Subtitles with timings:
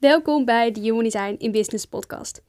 [0.00, 2.42] Welkom bij de Human Design in Business podcast.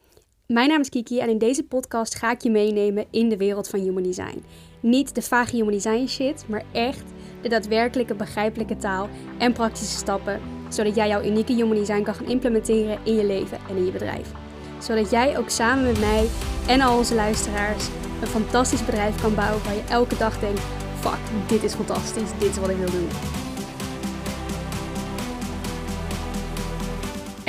[0.47, 3.67] Mijn naam is Kiki en in deze podcast ga ik je meenemen in de wereld
[3.67, 4.43] van Human Design.
[4.79, 7.03] Niet de vage Human Design shit, maar echt
[7.41, 12.29] de daadwerkelijke begrijpelijke taal en praktische stappen, zodat jij jouw unieke Human Design kan gaan
[12.29, 14.31] implementeren in je leven en in je bedrijf.
[14.79, 16.27] Zodat jij ook samen met mij
[16.67, 17.87] en al onze luisteraars
[18.21, 20.61] een fantastisch bedrijf kan bouwen waar je elke dag denkt:
[20.99, 23.09] fuck, dit is fantastisch, dit is wat ik wil doen.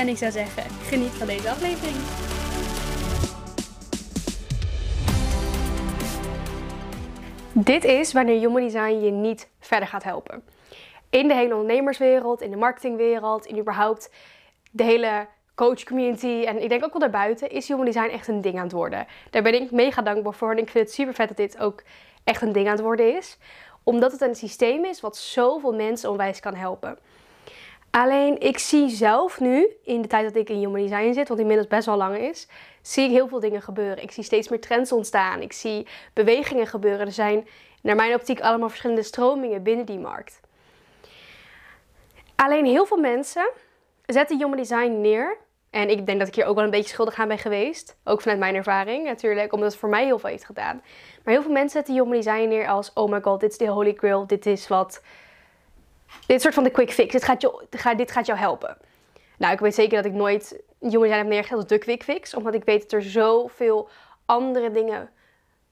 [0.02, 1.96] En ik zou zeggen, geniet van deze aflevering.
[7.52, 10.42] Dit is wanneer Human Design je niet verder gaat helpen.
[11.10, 14.10] In de hele ondernemerswereld, in de marketingwereld, in überhaupt
[14.70, 18.40] de hele coach community en ik denk ook wel daarbuiten is Human Design echt een
[18.40, 19.06] ding aan het worden.
[19.30, 21.82] Daar ben ik mega dankbaar voor en ik vind het super vet dat dit ook
[22.24, 23.38] echt een ding aan het worden is.
[23.82, 26.98] Omdat het een systeem is wat zoveel mensen onwijs kan helpen.
[27.92, 31.38] Alleen ik zie zelf nu, in de tijd dat ik in Human Design zit, wat
[31.38, 32.48] inmiddels best wel lang is,
[32.82, 34.02] zie ik heel veel dingen gebeuren.
[34.02, 35.40] Ik zie steeds meer trends ontstaan.
[35.40, 37.06] Ik zie bewegingen gebeuren.
[37.06, 37.46] Er zijn,
[37.82, 40.40] naar mijn optiek, allemaal verschillende stromingen binnen die markt.
[42.34, 43.50] Alleen heel veel mensen
[44.06, 45.36] zetten Human Design neer.
[45.70, 47.96] En ik denk dat ik hier ook wel een beetje schuldig aan ben geweest.
[48.04, 50.82] Ook vanuit mijn ervaring natuurlijk, omdat het voor mij heel veel heeft gedaan.
[51.24, 53.66] Maar heel veel mensen zetten Human Design neer als: oh my god, dit is de
[53.66, 54.26] holy grail.
[54.26, 55.02] Dit is wat
[56.26, 57.12] dit soort van de quick fix.
[57.12, 57.64] Dit gaat, je,
[57.96, 58.76] dit gaat jou helpen.
[59.38, 62.34] Nou, ik weet zeker dat ik nooit Human Design heb neergezet als de quick fix.
[62.34, 63.88] Omdat ik weet dat er zoveel
[64.26, 65.10] andere dingen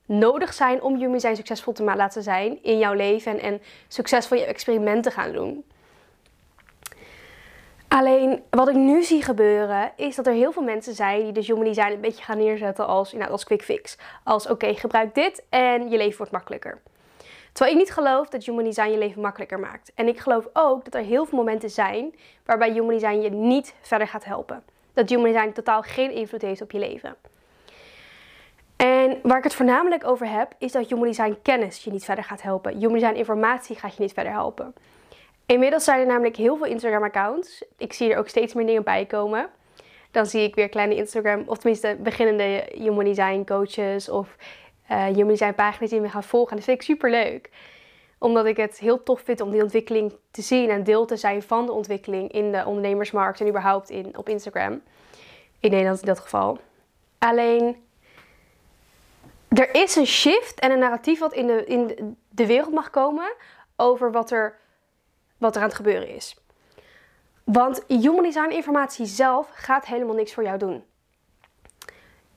[0.06, 3.32] nodig zijn om Human Design succesvol te laten zijn in jouw leven.
[3.32, 5.64] En, en succesvol je experimenten gaan doen.
[7.88, 11.40] Alleen wat ik nu zie gebeuren is dat er heel veel mensen zijn die de
[11.40, 13.96] Human Design een beetje gaan neerzetten als, nou, als quick fix.
[14.24, 16.80] Als oké, gebruik dit en je leven wordt makkelijker.
[17.52, 19.92] Terwijl ik niet geloof dat Human Design je leven makkelijker maakt.
[19.94, 23.74] En ik geloof ook dat er heel veel momenten zijn waarbij Human Design je niet
[23.80, 24.62] verder gaat helpen.
[24.92, 27.16] Dat Human Design totaal geen invloed heeft op je leven.
[28.76, 32.24] En waar ik het voornamelijk over heb, is dat Human Design kennis je niet verder
[32.24, 32.76] gaat helpen.
[32.76, 34.74] Human Design informatie gaat je niet verder helpen.
[35.46, 37.64] Inmiddels zijn er namelijk heel veel Instagram-accounts.
[37.76, 39.50] Ik zie er ook steeds meer dingen bij komen.
[40.10, 44.36] Dan zie ik weer kleine Instagram, of tenminste beginnende Human Design coaches of
[44.90, 46.50] uh, Design pagina's die me gaan volgen.
[46.50, 47.50] En dat vind ik super leuk.
[48.18, 51.42] Omdat ik het heel tof vind om die ontwikkeling te zien en deel te zijn
[51.42, 54.82] van de ontwikkeling in de ondernemersmarkt en überhaupt in, op Instagram.
[55.60, 56.58] In Nederland in dat geval.
[57.18, 57.84] Alleen,
[59.48, 63.34] er is een shift en een narratief wat in de, in de wereld mag komen
[63.76, 64.58] over wat er,
[65.38, 66.36] wat aan het gebeuren is.
[67.44, 70.84] Want human design informatie zelf gaat helemaal niks voor jou doen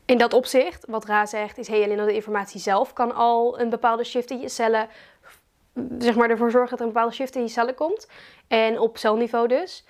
[0.06, 3.70] in dat opzicht, wat Ra zegt, is hey, alleen de informatie zelf kan al een
[3.70, 4.88] bepaalde shift in je cellen,
[5.98, 8.08] zeg maar ervoor zorgen dat er een bepaalde shift in je cellen komt.
[8.48, 9.86] En op celniveau dus.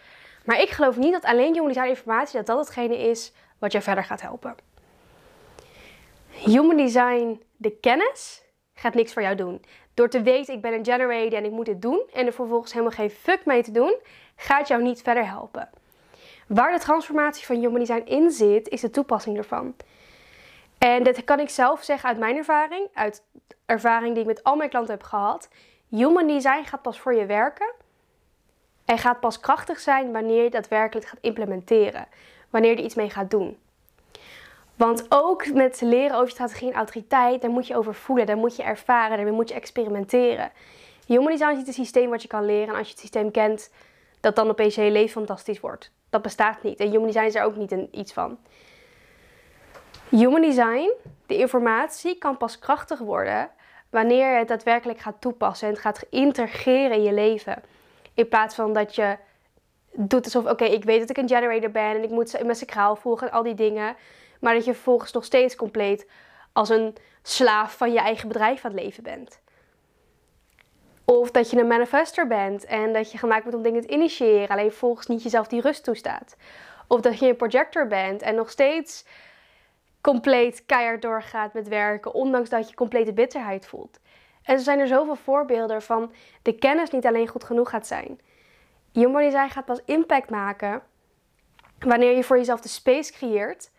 [0.45, 3.81] Maar ik geloof niet dat alleen human design informatie, dat dat hetgene is wat jij
[3.81, 4.55] verder gaat helpen.
[6.29, 8.43] Human design, de kennis,
[8.73, 9.61] gaat niks voor jou doen.
[9.93, 12.71] Door te weten, ik ben een generator en ik moet dit doen, en er vervolgens
[12.71, 13.95] helemaal geen fuck mee te doen,
[14.35, 15.69] gaat jou niet verder helpen.
[16.47, 19.75] Waar de transformatie van human design in zit, is de toepassing ervan.
[20.77, 23.23] En dat kan ik zelf zeggen uit mijn ervaring, uit
[23.65, 25.49] ervaring die ik met al mijn klanten heb gehad.
[25.89, 27.73] Human design gaat pas voor je werken
[28.85, 32.07] en gaat pas krachtig zijn wanneer je daadwerkelijk gaat implementeren.
[32.49, 33.57] Wanneer je iets mee gaat doen.
[34.75, 38.55] Want ook met leren over strategie en autoriteit, daar moet je over voelen, daar moet
[38.55, 40.51] je ervaren, daarmee moet je experimenteren.
[41.07, 43.31] Human design is niet een systeem wat je kan leren en als je het systeem
[43.31, 43.71] kent,
[44.19, 45.91] dat dan opeens je hele leven fantastisch wordt.
[46.09, 46.79] Dat bestaat niet.
[46.79, 48.37] En human design is er ook niet iets van.
[50.15, 50.91] Human design,
[51.25, 53.49] de informatie, kan pas krachtig worden
[53.89, 57.63] wanneer je het daadwerkelijk gaat toepassen en het gaat integreren in je leven.
[58.13, 59.17] In plaats van dat je
[59.91, 62.95] doet alsof, oké, ik weet dat ik een generator ben en ik moet mijn sacraal
[62.95, 63.95] volgen en al die dingen.
[64.39, 66.09] Maar dat je vervolgens nog steeds compleet
[66.51, 69.39] als een slaaf van je eigen bedrijf aan het leven bent.
[71.05, 74.49] Of dat je een manifester bent en dat je gemaakt wordt om dingen te initiëren,
[74.49, 76.35] alleen vervolgens niet jezelf die rust toestaat.
[76.87, 79.05] Of dat je een projector bent en nog steeds
[80.03, 83.99] compleet keihard doorgaat met werken, ondanks dat je complete bitterheid voelt.
[84.43, 86.11] En er zijn er zoveel voorbeelden van
[86.41, 88.19] de kennis niet alleen goed genoeg gaat zijn.
[88.91, 90.81] Human design gaat pas impact maken
[91.79, 93.71] wanneer je voor jezelf de space creëert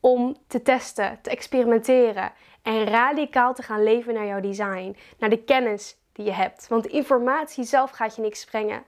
[0.00, 2.32] om te testen, te experimenteren
[2.62, 6.68] en radicaal te gaan leven naar jouw design, naar de kennis die je hebt.
[6.68, 8.84] Want informatie zelf gaat je niks brengen.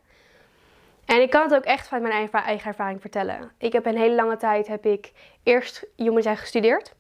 [1.09, 3.51] En ik kan het ook echt vanuit mijn eigen ervaring vertellen.
[3.59, 5.13] Ik heb een hele lange tijd heb ik
[5.43, 6.95] eerst Human Design gestudeerd.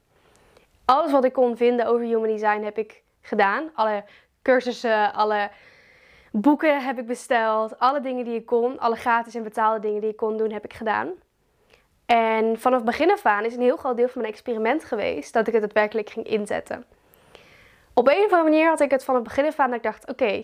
[0.84, 3.70] Alles wat ik kon vinden over Human Design heb ik gedaan.
[3.74, 4.04] Alle
[4.42, 5.50] cursussen, alle
[6.32, 7.78] boeken heb ik besteld.
[7.78, 10.64] Alle dingen die ik kon, alle gratis en betaalde dingen die ik kon doen, heb
[10.64, 11.10] ik gedaan.
[12.06, 15.46] En vanaf begin af aan is een heel groot deel van mijn experiment geweest dat
[15.46, 16.84] ik het daadwerkelijk ging inzetten.
[17.94, 20.08] Op een of andere manier had ik het vanaf begin af aan dat ik dacht:
[20.08, 20.42] oké,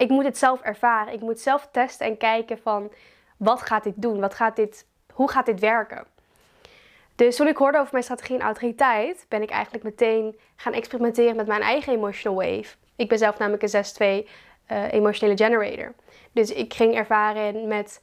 [0.00, 1.12] ik moet het zelf ervaren.
[1.12, 2.92] Ik moet zelf testen en kijken van
[3.36, 4.20] wat gaat dit doen?
[4.20, 6.06] Wat gaat dit, hoe gaat dit werken?
[7.14, 11.36] Dus toen ik hoorde over mijn strategie en autoriteit, ben ik eigenlijk meteen gaan experimenteren
[11.36, 12.76] met mijn eigen emotional wave.
[12.96, 14.28] Ik ben zelf namelijk een 6-2
[14.70, 15.94] uh, emotionele generator.
[16.32, 18.02] Dus ik ging ervaren met.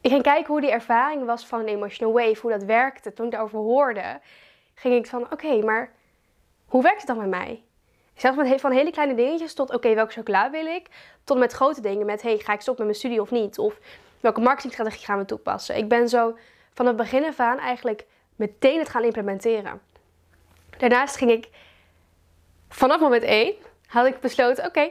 [0.00, 3.12] Ik ging kijken hoe die ervaring was van een emotional wave, hoe dat werkte.
[3.12, 4.20] Toen ik daarover hoorde,
[4.74, 5.92] ging ik van: oké, maar
[6.66, 7.62] hoe werkt het dan met mij?
[8.20, 10.86] Zelfs met van hele kleine dingetjes tot: oké, welke chocola wil ik?
[11.24, 13.58] Tot met grote dingen, met: hey, ga ik stoppen met mijn studie of niet?
[13.58, 13.78] Of
[14.20, 15.76] welke marketingstrategie gaan we toepassen?
[15.76, 16.36] Ik ben zo
[16.74, 18.06] van het begin af aan eigenlijk
[18.36, 19.80] meteen het gaan implementeren.
[20.78, 21.48] Daarnaast ging ik
[22.68, 23.54] vanaf moment 1
[23.86, 24.90] had ik besloten: oké,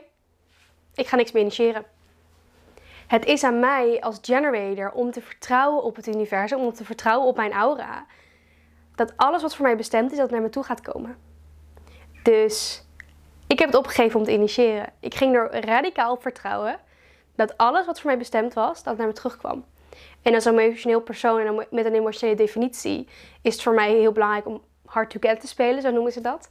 [0.95, 1.85] ik ga niks meer initiëren.
[3.07, 7.27] Het is aan mij als generator om te vertrouwen op het universum, om te vertrouwen
[7.27, 8.05] op mijn aura.
[8.95, 11.17] Dat alles wat voor mij bestemd is, dat naar me toe gaat komen.
[12.23, 12.87] Dus
[13.49, 14.89] ik heb het opgegeven om te initiëren.
[14.99, 16.79] Ik ging er radicaal op vertrouwen
[17.35, 19.65] dat alles wat voor mij bestemd was, dat naar me terugkwam.
[20.21, 23.07] En als een emotioneel persoon en met een emotionele definitie
[23.41, 26.21] is het voor mij heel belangrijk om hard to get te spelen, zo noemen ze
[26.21, 26.49] dat.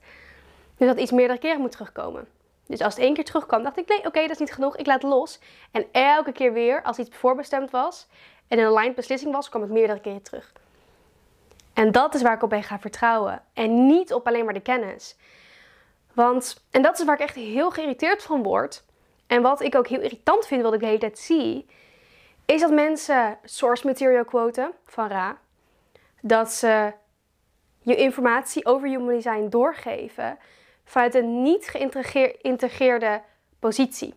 [0.77, 2.29] Dus dat iets meerdere keren moet terugkomen.
[2.67, 4.87] Dus als het één keer terugkwam, dacht ik: nee, oké, dat is niet genoeg, ik
[4.87, 5.39] laat los.
[5.71, 8.07] En elke keer weer, als iets voorbestemd was
[8.49, 10.53] en een aligned beslissing was, kwam het meerdere keren terug.
[11.75, 13.43] En dat is waar ik op ben gaan vertrouwen.
[13.53, 15.17] En niet op alleen maar de kennis.
[16.19, 18.85] Want, en dat is waar ik echt heel geïrriteerd van word.
[19.27, 21.67] En wat ik ook heel irritant vind, wat ik de hele tijd zie,
[22.47, 25.39] is dat mensen source material quoten van Ra.
[26.21, 26.93] Dat ze
[27.83, 30.39] je informatie over human design doorgeven
[30.85, 33.23] vanuit een niet geïntegreerde
[33.59, 34.15] positie.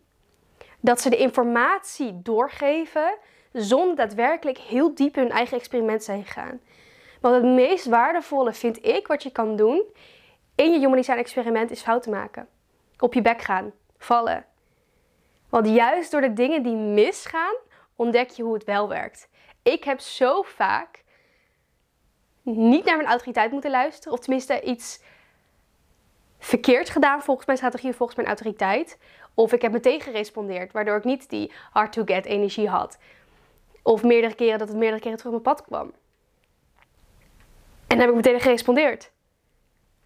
[0.80, 3.18] Dat ze de informatie doorgeven
[3.51, 6.62] zonder daadwerkelijk heel diep in hun eigen experiment zijn gegaan.
[7.19, 9.83] Want het meest waardevolle vind ik wat je kan doen
[10.56, 12.48] in je human design experiment is fouten maken.
[12.98, 14.45] Op je bek gaan, vallen.
[15.50, 17.56] Want juist door de dingen die misgaan,
[17.95, 19.30] ontdek je hoe het wel werkt.
[19.63, 21.03] Ik heb zo vaak
[22.44, 25.03] niet naar mijn autoriteit moeten luisteren, of tenminste iets
[26.39, 28.98] verkeerd gedaan volgens mijn strategie, volgens mijn autoriteit.
[29.33, 32.98] Of ik heb meteen gerespondeerd, waardoor ik niet die hard to get energie had.
[33.81, 35.94] Of meerdere keren dat het meerdere keren terug op mijn pad kwam.
[37.88, 39.12] En dan heb ik meteen gerespondeerd.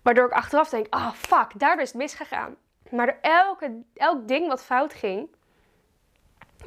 [0.06, 2.56] Waardoor ik achteraf denk, ah oh, fuck, daardoor is het misgegaan.
[2.90, 5.30] Maar door elke, elk ding wat fout ging,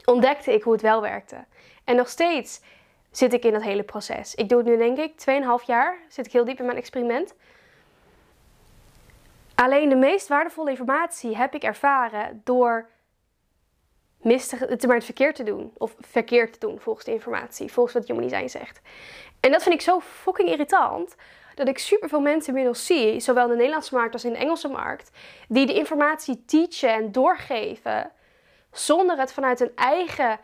[0.05, 1.44] ontdekte ik hoe het wel werkte.
[1.85, 2.61] En nog steeds
[3.11, 4.35] zit ik in dat hele proces.
[4.35, 5.12] Ik doe het nu denk ik
[5.61, 7.35] 2,5 jaar, zit ik heel diep in mijn experiment.
[9.55, 12.88] Alleen de meest waardevolle informatie heb ik ervaren door
[14.23, 15.73] mistig, het maar het verkeerd te doen.
[15.79, 18.81] Of verkeerd te doen volgens de informatie, volgens wat Human Design zegt.
[19.41, 21.15] En dat vind ik zo fucking irritant.
[21.55, 24.69] Dat ik superveel mensen inmiddels zie, zowel in de Nederlandse markt als in de Engelse
[24.69, 25.11] markt,
[25.49, 28.11] die de informatie teachen en doorgeven
[28.73, 30.41] zonder het vanuit hun eigen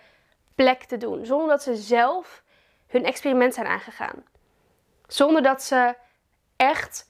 [0.54, 1.26] plek te doen.
[1.26, 2.42] Zonder dat ze zelf
[2.86, 4.24] hun experiment zijn aangegaan.
[5.06, 5.94] Zonder dat ze
[6.56, 7.08] echt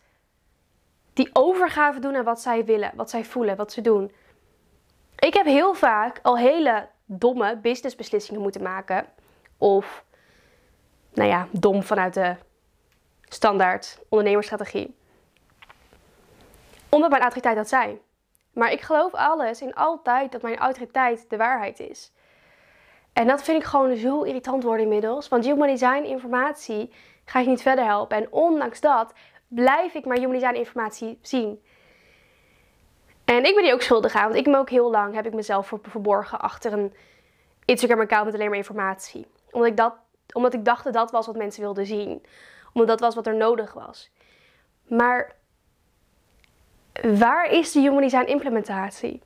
[1.13, 4.13] die overgave doen aan wat zij willen, wat zij voelen, wat ze doen.
[5.25, 9.07] Ik heb heel vaak al hele domme businessbeslissingen moeten maken.
[9.59, 10.05] Of,
[11.13, 12.37] nou ja, dom vanuit de
[13.29, 14.97] standaard ondernemersstrategie.
[16.89, 18.01] Omdat mijn autoriteit dat zei.
[18.53, 22.13] Maar ik geloof alles in altijd dat mijn autoriteit de waarheid is.
[23.13, 25.29] En dat vind ik gewoon zo irritant worden inmiddels.
[25.29, 26.93] Want human design informatie
[27.25, 28.17] ga je niet verder helpen.
[28.17, 29.13] En ondanks dat
[29.49, 31.64] blijf ik maar human design informatie zien.
[33.25, 35.35] En ik ben die ook schuldig aan, want ik ben ook heel lang heb ik
[35.35, 36.95] mezelf verborgen achter een
[37.65, 39.27] Instagram account met alleen maar informatie.
[39.51, 39.95] Omdat ik, dat,
[40.33, 42.23] omdat ik dacht dat dat was wat mensen wilden zien.
[42.73, 44.11] Omdat dat was wat er nodig was.
[44.89, 45.37] Maar
[47.03, 49.23] waar is de human design implementatie?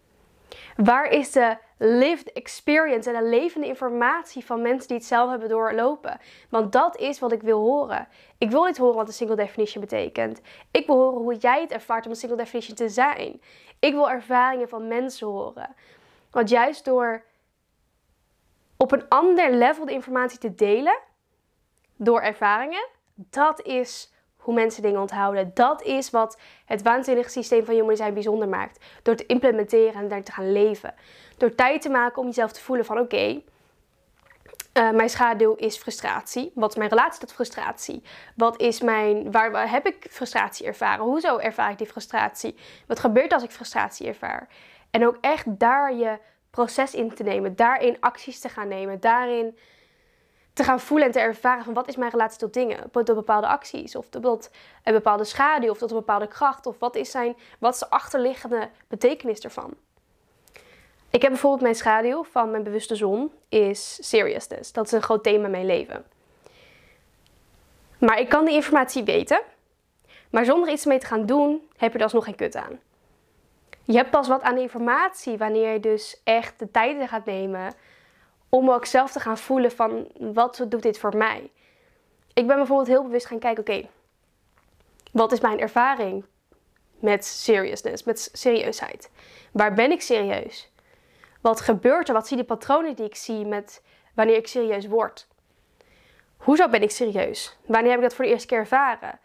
[0.76, 5.48] Waar is de lived experience en de levende informatie van mensen die het zelf hebben
[5.48, 6.20] doorlopen?
[6.48, 8.08] Want dat is wat ik wil horen.
[8.38, 10.40] Ik wil niet horen wat een single definition betekent.
[10.70, 13.40] Ik wil horen hoe jij het ervaart om een single definition te zijn.
[13.78, 15.74] Ik wil ervaringen van mensen horen.
[16.30, 17.24] Want juist door
[18.76, 20.98] op een ander level de informatie te delen,
[21.96, 24.12] door ervaringen, dat is
[24.48, 25.50] hoe mensen dingen onthouden.
[25.54, 28.84] Dat is wat het waanzinnige systeem van Human Design bijzonder maakt.
[29.02, 30.94] Door te implementeren en daar te gaan leven.
[31.36, 33.42] Door tijd te maken om jezelf te voelen van oké,
[34.72, 36.52] eh, mijn schaduw is frustratie.
[36.54, 38.02] Wat is mijn relatie tot frustratie?
[38.36, 41.04] Wat is mijn, waar, waar, heb ik frustratie ervaren?
[41.04, 42.56] Hoezo ervaar ik die frustratie?
[42.86, 44.48] Wat gebeurt als ik frustratie ervaar?
[44.90, 46.18] En ook echt daar je
[46.50, 49.58] proces in te nemen, daarin acties te gaan nemen, daarin
[50.58, 53.46] te gaan voelen en te ervaren van wat is mijn relatie tot dingen, tot bepaalde
[53.46, 54.50] acties of tot
[54.84, 57.90] een bepaalde schaduw of tot een bepaalde kracht of wat is, zijn, wat is de
[57.90, 59.74] achterliggende betekenis ervan.
[61.10, 64.72] Ik heb bijvoorbeeld mijn schaduw van mijn bewuste zon is seriousness.
[64.72, 66.04] Dat is een groot thema in mijn leven.
[67.98, 69.40] Maar ik kan die informatie weten,
[70.30, 72.80] maar zonder iets mee te gaan doen, heb je er alsnog geen kut aan.
[73.84, 77.74] Je hebt pas wat aan informatie wanneer je dus echt de tijd gaat nemen
[78.48, 81.50] om ook zelf te gaan voelen van wat doet dit voor mij.
[82.34, 83.88] Ik ben bijvoorbeeld heel bewust gaan kijken, oké,
[85.12, 86.24] wat is mijn ervaring
[87.00, 89.10] met seriousness, met serieusheid?
[89.52, 90.72] Waar ben ik serieus?
[91.40, 92.14] Wat gebeurt er?
[92.14, 93.82] Wat zie de patronen die ik zie met
[94.14, 95.26] wanneer ik serieus word?
[96.36, 97.56] Hoezo ben ik serieus?
[97.66, 99.20] Wanneer heb ik dat voor de eerste keer ervaren?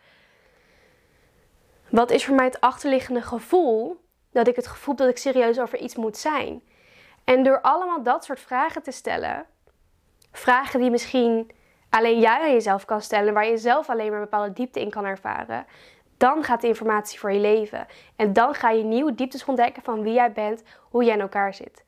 [1.90, 4.02] Wat is voor mij het achterliggende gevoel
[4.32, 6.64] dat ik het gevoel dat ik serieus over iets moet zijn?
[7.24, 9.46] En door allemaal dat soort vragen te stellen,
[10.32, 11.52] vragen die misschien
[11.90, 14.90] alleen jij aan jezelf kan stellen, waar je zelf alleen maar een bepaalde diepte in
[14.90, 15.66] kan ervaren,
[16.18, 17.88] dan gaat de informatie voor je leven.
[18.16, 21.54] En dan ga je nieuwe dieptes ontdekken van wie jij bent, hoe jij in elkaar
[21.54, 21.86] zit.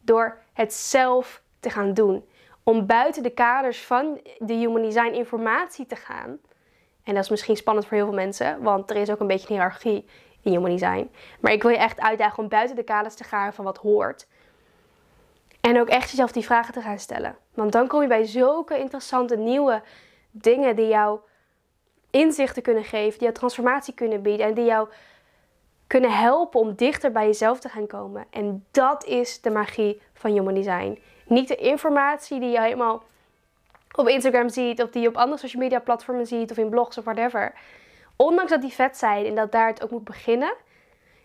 [0.00, 2.28] Door het zelf te gaan doen.
[2.62, 6.38] Om buiten de kaders van de Human Design informatie te gaan.
[7.04, 9.46] En dat is misschien spannend voor heel veel mensen, want er is ook een beetje
[9.46, 10.08] hiërarchie
[10.42, 11.10] in Human Design.
[11.40, 14.26] Maar ik wil je echt uitdagen om buiten de kaders te gaan van wat hoort.
[15.60, 17.36] En ook echt jezelf die vragen te gaan stellen.
[17.54, 19.82] Want dan kom je bij zulke interessante nieuwe
[20.30, 21.20] dingen die jou
[22.10, 24.88] inzichten kunnen geven, die jou transformatie kunnen bieden en die jou
[25.86, 28.26] kunnen helpen om dichter bij jezelf te gaan komen.
[28.30, 30.98] En dat is de magie van Human Design.
[31.26, 33.02] Niet de informatie die je helemaal
[33.96, 36.98] op Instagram ziet of die je op andere social media platformen ziet of in blogs
[36.98, 37.52] of whatever.
[38.16, 40.54] Ondanks dat die vet zijn en dat daar het ook moet beginnen,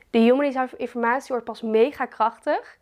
[0.10, 2.77] de Human Design informatie wordt pas mega krachtig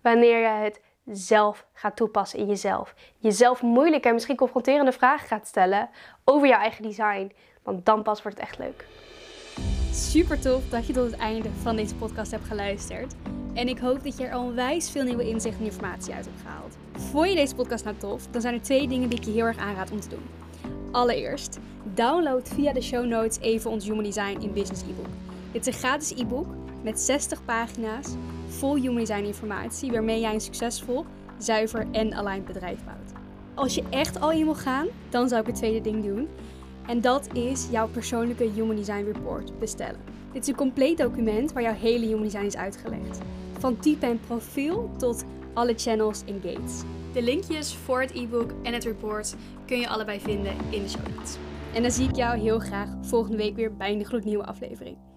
[0.00, 2.94] wanneer je het zelf gaat toepassen in jezelf.
[3.18, 5.90] Jezelf moeilijke en misschien confronterende vragen gaat stellen
[6.24, 7.32] over jouw eigen design.
[7.62, 8.86] Want dan pas wordt het echt leuk.
[9.92, 13.14] Super tof dat je tot het einde van deze podcast hebt geluisterd.
[13.54, 16.76] En ik hoop dat je er onwijs veel nieuwe inzichten en informatie uit hebt gehaald.
[16.92, 18.26] Vond je deze podcast nou tof?
[18.30, 20.28] Dan zijn er twee dingen die ik je heel erg aanraad om te doen.
[20.90, 21.58] Allereerst,
[21.94, 25.06] download via de show notes even ons Human Design in Business e-book.
[25.52, 26.46] Dit is een gratis e-book
[26.82, 28.14] met 60 pagina's
[28.46, 31.04] vol Human Design informatie waarmee jij een succesvol,
[31.38, 33.12] zuiver en aligned bedrijf bouwt.
[33.54, 36.28] Als je echt al in wil gaan, dan zou ik het tweede ding doen.
[36.86, 40.00] En dat is jouw persoonlijke Human Design Report bestellen.
[40.32, 43.18] Dit is een compleet document waar jouw hele Human Design is uitgelegd.
[43.58, 46.82] Van type en profiel tot alle channels en gates.
[47.12, 49.34] De linkjes voor het e-book en het report
[49.66, 51.36] kun je allebei vinden in de show notes.
[51.74, 55.07] En dan zie ik jou heel graag volgende week weer bij een gloednieuwe aflevering.